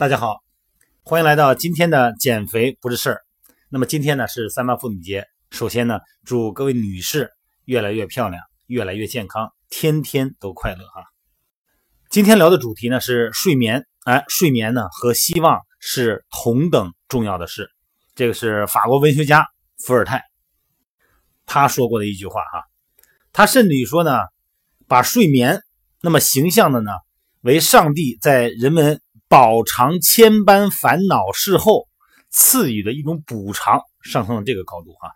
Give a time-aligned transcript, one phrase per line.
[0.00, 0.42] 大家好，
[1.02, 3.20] 欢迎来到今天的减肥不是事儿。
[3.68, 7.30] 那么今天呢是三八妇女节，首先呢祝各位女士
[7.66, 11.04] 越来越漂亮，越来越健康，天天都快乐哈。
[12.08, 17.68] 今天聊的主题呢是睡眠，哎，睡眠呢和希望是同等重要的事。
[18.14, 20.24] 这个是法国文学家伏尔泰
[21.44, 22.64] 他说过的一句话哈。
[23.34, 24.20] 他甚至于说呢，
[24.88, 25.60] 把睡眠
[26.00, 26.90] 那么形象的呢
[27.42, 29.02] 为上帝在人们。
[29.30, 31.86] 饱尝千般烦恼事后
[32.30, 35.12] 赐予的一种补偿，上升到这个高度哈。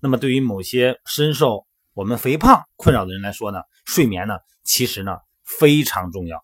[0.00, 6.42] 那么，对于某些深受我们肥胖困扰的人来说呢，睡眠呢，其实呢非常重要。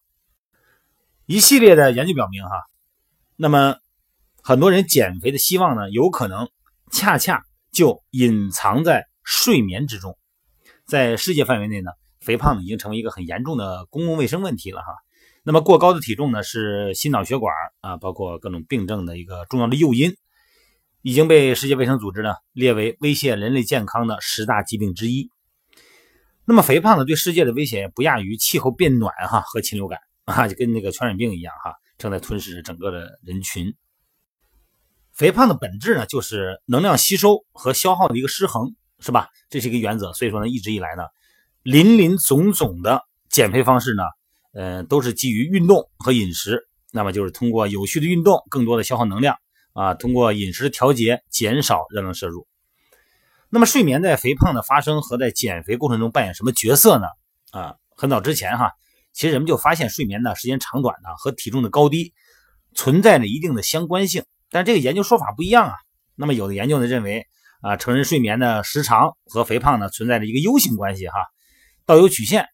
[1.25, 2.51] 一系列的研究表明哈，
[3.37, 3.77] 那么
[4.43, 6.51] 很多人减肥的希望呢，有可能
[6.93, 10.19] 恰恰就隐藏在睡眠之中。
[10.85, 11.91] 在世界范围内呢，
[12.21, 14.93] 肥胖已经成为一个很严重的公共卫生问题了哈。
[15.49, 20.15] 那么过高的体重呢，是心脑血管啊，包括各种病症的一个重要的诱因，
[21.01, 25.31] 已经被世界卫生组织呢列为威胁人类健康的十大疾病之一。
[26.45, 33.75] 那么肥胖呢，对世界的威胁不亚于气候变暖哈和禽流感啊，就跟那个传染病一样哈，正在吞噬整个的人群。
[35.15, 39.31] 肥胖的本质呢，就是能量吸收和消耗的一个失衡，是吧？
[39.49, 40.13] 这是一个原则。
[40.13, 41.05] 所以说呢，一直以来呢，
[41.63, 44.03] 林林总总的减肥方式呢。
[44.53, 49.37] 呃，都是基于运动和饮食，那么就是通过有序的运动，更多的消耗能量
[49.75, 52.47] 啊，通过饮食调节，减少热量摄入。
[53.51, 57.07] 那么睡眠在肥胖的发生和在减肥过程中扮演什么角色呢？
[57.51, 58.73] 啊，很早之前哈，
[59.13, 62.13] 其实人们就发现睡眠的时间长短呢和体重的高低
[62.75, 65.75] 存在着一定的相关性，但这个研究说法不一样啊。
[66.15, 67.27] 那么有的研究呢认为
[67.61, 71.15] 啊，成人睡眠的时长和肥胖呢存在着一个 U 型关系哈，
[71.87, 72.47] 倒有曲线。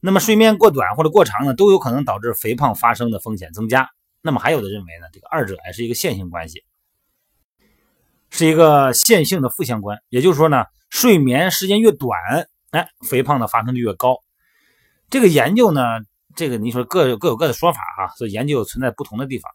[0.00, 3.90] 那么睡眠过短或者过长呢，都有可能导致肥胖发生的风险增加。
[4.22, 6.64] 那么还有的认为呢，这个二者还是一个线性关系，
[8.30, 9.98] 是一个线性的负相关。
[10.08, 12.18] 也就是说呢，睡眠时间越短，
[12.70, 14.18] 哎，肥胖的发生率越高。
[15.10, 15.82] 这个研究呢，
[16.36, 19.50] 这个你说各有各有各的说法哈，所以研究存在不同的地方。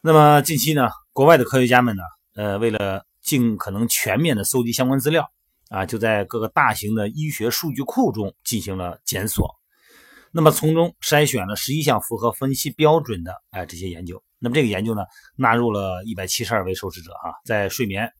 [0.00, 2.02] 那么近期呢，国外的科学家们呢，
[2.34, 5.30] 呃，为了尽可能全面的搜集相关资料。
[5.72, 9.48] 啊，就在各个大型的医学数据库中进行了检索，
[10.30, 14.22] 那么从中筛选了十一项符合分析标准的哎这些研究。
[14.38, 15.00] 那么这个研究呢，
[15.34, 18.12] 纳入了一百七十二位受试者啊，在睡眠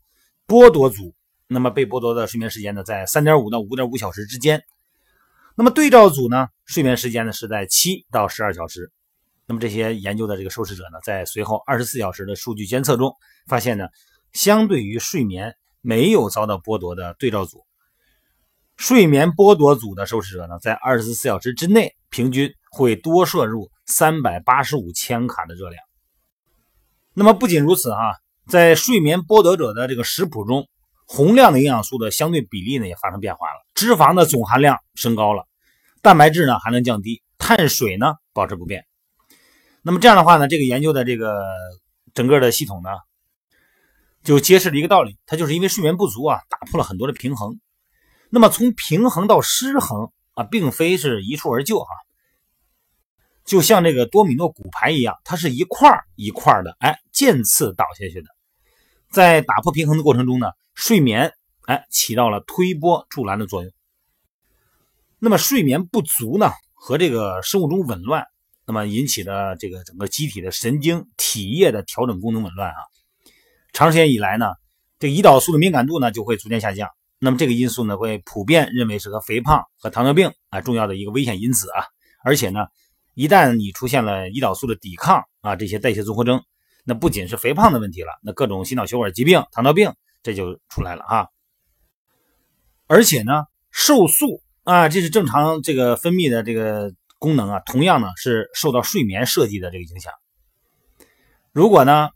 [0.46, 1.14] 剥夺组，
[1.46, 4.64] 那么被剥夺的睡眠时间呢，在三点五到五点五小时之间。
[5.54, 8.90] 那么对照组呢，睡眠时间呢是在七到十二小时。
[9.46, 13.14] 那么这些研究的这个受试者呢，在随后二十四小时的数据监测中
[13.46, 13.88] 发现呢，
[14.32, 15.54] 相对于睡眠。
[15.82, 17.66] 没有遭到剥夺的对照组，
[18.76, 25.82] 睡眠剥夺组的受试者呢，在二十四小时之内平均会多摄入三百八十五千卡的热量。
[27.15, 28.16] 那么不仅如此哈，
[28.48, 30.69] 在睡眠剥夺者的这个食谱中，
[31.04, 35.47] 宏量的营养素的相对比例呢也发生变化了，脂肪的总含量升高了，
[36.00, 38.87] 蛋白质呢还能降低，碳水呢保持不变。
[39.82, 41.44] 那么这样的话呢，这个研究的这个
[42.14, 42.91] 整个的系统呢？
[44.22, 47.59] 就揭示了一个道理，它就是因为睡眠不足啊，打破了很多的平衡。
[48.31, 51.87] 那么从平衡到失衡啊，并非是一蹴而就哈，
[53.44, 58.28] 就像这个多米诺骨牌一样，它是一块一块的，哎，渐次倒下去的。
[59.11, 61.34] 在打破平衡的过程中呢，睡眠
[61.66, 63.72] 哎起到了推波助澜的作用。
[65.19, 68.25] 那么睡眠不足呢，和这个生物钟紊乱，
[68.66, 72.77] 那么引起的这个整个机体的神经体液的调整功能紊乱啊。
[73.72, 74.53] 长时间以来呢，
[74.99, 76.88] 这胰岛素的敏感度呢就会逐渐下降。
[77.19, 81.84] 那么这个因素呢，会普遍认为是和肥胖和糖尿病啊重要的一个危险因子啊。
[82.22, 82.66] 而且呢，
[83.15, 86.43] 一旦你出现了胰岛素的抵抗啊，这些代谢综合征，
[86.84, 91.28] 那不仅是肥胖的问题了，那各种心脑血管疾病、糖尿病这就出来了啊。
[92.88, 100.12] 而且呢，瘦素啊，这是正常这个分泌的这个功能啊，同样呢是受到睡眠设计的这个影响。
[101.52, 102.11] 如果呢？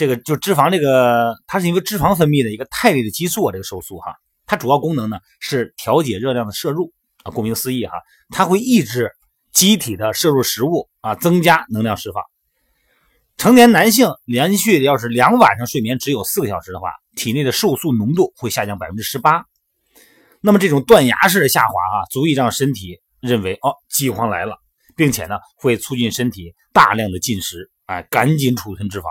[0.00, 4.14] 这个就脂肪，这个它是一个脂肪分泌的一个肽类的激素啊，这个瘦素哈，
[4.46, 6.90] 它主要功能呢是调节热量的摄入
[7.22, 7.92] 啊，顾名思义哈，
[8.30, 9.12] 它会抑制
[9.52, 12.24] 机体的摄入食物啊，增加能量释放。
[13.36, 19.44] 成年男性连续要是两晚上睡眠只有四个小时的话，体内的瘦素浓度会下降百分之十八。
[20.40, 24.56] 那么这种断崖式的下滑啊，足以让身体认为哦饥荒来了，
[24.96, 29.04] 并且呢会促进身体大量的进食，哎，赶紧储存脂肪。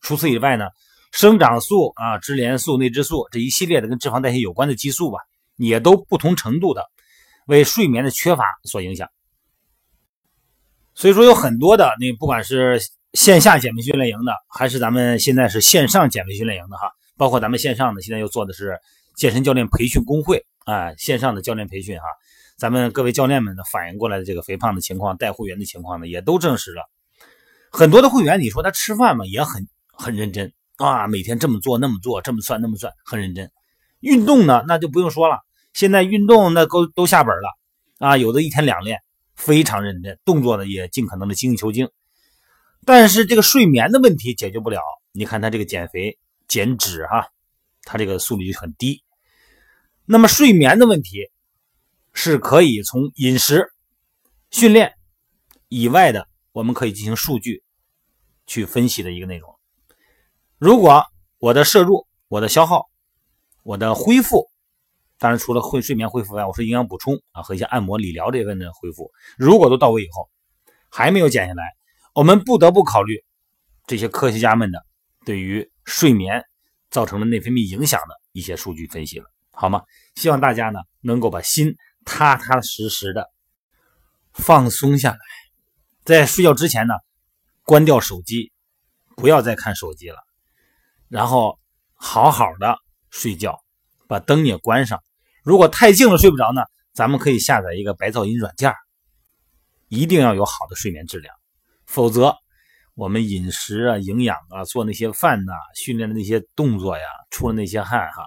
[0.00, 0.66] 除此以外呢，
[1.12, 5.18] 生长素啊、脂联素、内脂素这一系列的跟脂肪代谢有关的激素吧，
[5.56, 6.84] 也都不同程度的
[7.46, 9.08] 为睡眠的缺乏所影响。
[10.94, 12.80] 所以说有很多的那不管是
[13.14, 16.90] 线下减肥训练营的，还是咱们现在是线上减肥训练营的哈。
[17.16, 18.78] 包括咱们线上的，现在又做的是
[19.16, 22.04] 健身教练培训工会啊，线上的教练培训哈。
[22.56, 26.82] 咱们各位教练们呢反映过来的这个肥胖的情况，带会员的情况呢，也都证实了。
[27.70, 29.66] 很多的会员，你说他吃饭嘛，也很
[29.98, 33.50] 很认真啊，每天这么做那么做，这么算那么算，很认真。
[34.00, 35.40] 运动呢，那就不用说了，
[35.74, 37.58] 现在运动那都都下本了
[37.98, 39.00] 啊，有的一天两练，
[39.34, 41.90] 非常认真，动作呢也尽可能的精益求精。
[42.86, 44.80] 但是这个睡眠的问题解决不了，
[45.12, 46.18] 你看他这个减肥。
[46.48, 47.28] 减脂哈，
[47.82, 49.04] 他这个速率就很低。
[50.06, 51.30] 那么睡眠的问题
[52.14, 53.70] 是可以从饮食、
[54.50, 54.94] 训练
[55.68, 57.62] 以外的，我们可以进行数据
[58.46, 59.57] 去分析的一个内容。
[60.58, 61.04] 如果
[61.38, 62.86] 我的摄入、我的消耗、
[63.62, 64.48] 我的恢复，
[65.18, 70.28] 当然除了会睡眠恢复外，我说营养补充啊和一些按摩、理疗这份的恢复，如果都到位以后
[70.90, 71.64] 还没有减下来，
[72.14, 73.24] 我们不得不考虑
[73.86, 74.84] 这些科学家们的
[75.24, 75.70] 对于。
[75.90, 76.44] 睡眠
[76.90, 79.84] 造成的内分泌影响的一些数据分析了，好吗？
[80.16, 83.30] 希望大家呢能够把心踏踏实实的
[84.34, 85.18] 放松下来，
[86.04, 86.92] 在睡觉之前呢
[87.62, 88.52] 关掉手机，
[89.16, 90.18] 不要再看手机了，
[91.08, 91.58] 然后
[91.94, 92.78] 好好的
[93.10, 93.58] 睡觉，
[94.06, 95.02] 把灯也关上。
[95.42, 96.62] 如果太静了睡不着呢，
[96.92, 98.72] 咱们可以下载一个白噪音软件，
[99.88, 101.34] 一定要有好的睡眠质量，
[101.86, 102.36] 否则。
[102.94, 108.26] 我们饮食啊、营养啊、做那些饭呐、训练的那些动作呀、出了那些汗哈，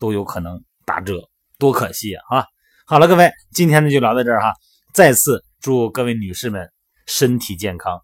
[0.00, 2.44] 都有可能打折，多可惜啊！
[2.84, 4.52] 好了，各位，今天呢就聊到这儿哈。
[4.92, 6.68] 再次祝各位女士们
[7.06, 8.02] 身体健康，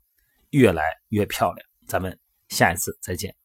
[0.51, 1.67] 越来越漂亮。
[1.89, 2.17] 咱们
[2.49, 3.44] 下一次再见。